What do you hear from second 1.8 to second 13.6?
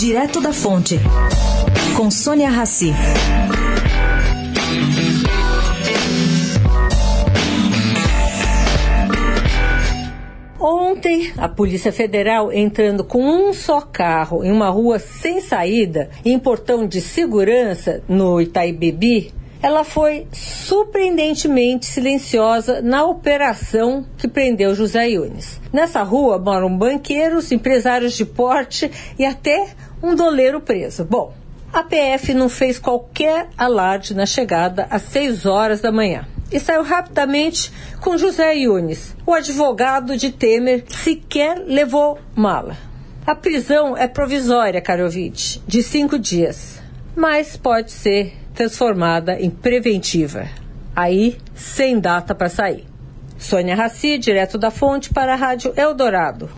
com Sônia Rassi. Ontem, a Polícia Federal, entrando com um